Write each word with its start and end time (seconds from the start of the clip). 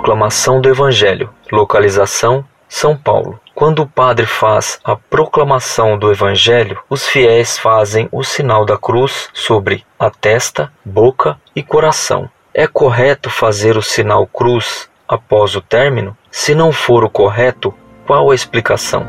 proclamação 0.00 0.62
do 0.62 0.68
Evangelho. 0.70 1.28
Localização: 1.52 2.42
São 2.66 2.96
Paulo. 2.96 3.38
Quando 3.54 3.82
o 3.82 3.86
padre 3.86 4.24
faz 4.24 4.80
a 4.82 4.96
proclamação 4.96 5.98
do 5.98 6.10
Evangelho, 6.10 6.78
os 6.88 7.06
fiéis 7.06 7.58
fazem 7.58 8.08
o 8.10 8.24
sinal 8.24 8.64
da 8.64 8.78
cruz 8.78 9.28
sobre 9.34 9.84
a 9.98 10.08
testa, 10.08 10.72
boca 10.82 11.36
e 11.54 11.62
coração. 11.62 12.30
É 12.54 12.66
correto 12.66 13.28
fazer 13.28 13.76
o 13.76 13.82
sinal 13.82 14.26
cruz 14.26 14.88
após 15.06 15.54
o 15.54 15.60
término? 15.60 16.16
Se 16.30 16.54
não 16.54 16.72
for 16.72 17.04
o 17.04 17.10
correto, 17.10 17.74
qual 18.06 18.30
a 18.30 18.34
explicação? 18.34 19.06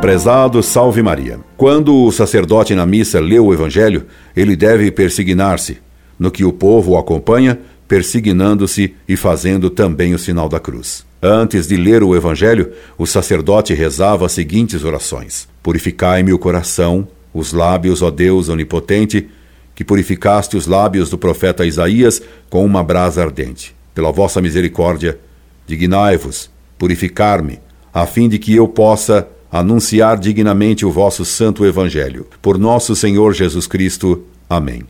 Prezado 0.00 0.60
Salve 0.64 1.00
Maria. 1.00 1.38
Quando 1.56 1.94
o 1.94 2.10
sacerdote 2.10 2.74
na 2.74 2.84
missa 2.84 3.20
lê 3.20 3.38
o 3.38 3.54
Evangelho, 3.54 4.08
ele 4.34 4.56
deve 4.56 4.90
persignar-se, 4.90 5.80
no 6.22 6.30
que 6.30 6.44
o 6.44 6.52
povo 6.52 6.92
o 6.92 6.96
acompanha 6.96 7.58
persignando-se 7.88 8.94
e 9.06 9.16
fazendo 9.18 9.68
também 9.68 10.14
o 10.14 10.18
sinal 10.18 10.48
da 10.48 10.58
cruz. 10.58 11.04
Antes 11.20 11.66
de 11.66 11.76
ler 11.76 12.02
o 12.02 12.16
Evangelho, 12.16 12.72
o 12.96 13.06
sacerdote 13.06 13.74
rezava 13.74 14.24
as 14.24 14.32
seguintes 14.32 14.82
orações: 14.82 15.46
Purificai-me 15.62 16.32
o 16.32 16.38
coração, 16.38 17.06
os 17.34 17.52
lábios, 17.52 18.00
ó 18.00 18.10
Deus 18.10 18.48
onipotente, 18.48 19.28
que 19.74 19.84
purificaste 19.84 20.56
os 20.56 20.66
lábios 20.66 21.10
do 21.10 21.18
profeta 21.18 21.66
Isaías 21.66 22.22
com 22.48 22.64
uma 22.64 22.82
brasa 22.82 23.22
ardente. 23.22 23.74
Pela 23.94 24.10
vossa 24.10 24.40
misericórdia, 24.40 25.18
dignai-vos, 25.66 26.50
purificar-me, 26.78 27.58
a 27.92 28.06
fim 28.06 28.28
de 28.28 28.38
que 28.38 28.54
eu 28.54 28.66
possa 28.66 29.28
anunciar 29.50 30.18
dignamente 30.18 30.86
o 30.86 30.90
vosso 30.90 31.24
santo 31.24 31.66
Evangelho. 31.66 32.26
Por 32.40 32.58
nosso 32.58 32.96
Senhor 32.96 33.34
Jesus 33.34 33.66
Cristo. 33.66 34.24
Amém. 34.48 34.84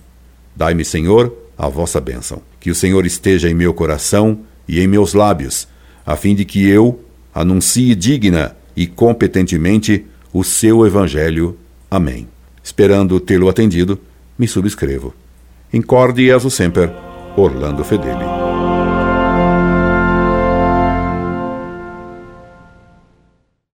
Dai-me, 0.54 0.84
Senhor, 0.84 1.32
a 1.56 1.68
vossa 1.68 2.00
bênção. 2.00 2.42
Que 2.60 2.70
o 2.70 2.74
Senhor 2.74 3.04
esteja 3.06 3.48
em 3.48 3.54
meu 3.54 3.72
coração 3.74 4.40
e 4.68 4.80
em 4.80 4.86
meus 4.86 5.14
lábios, 5.14 5.66
a 6.04 6.16
fim 6.16 6.34
de 6.34 6.44
que 6.44 6.68
eu 6.68 7.00
anuncie 7.34 7.94
digna 7.94 8.56
e 8.76 8.86
competentemente 8.86 10.06
o 10.32 10.42
seu 10.44 10.86
Evangelho. 10.86 11.58
Amém. 11.90 12.28
Esperando 12.62 13.18
tê-lo 13.20 13.48
atendido, 13.48 13.98
me 14.38 14.46
subscrevo. 14.46 15.14
Incorde 15.72 16.22
e 16.22 16.30
sempre, 16.50 16.90
Orlando 17.36 17.82
Fedeli. 17.84 18.91